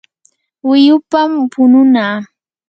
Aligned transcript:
wiyupam 0.69 1.31
pununaa. 1.51 2.15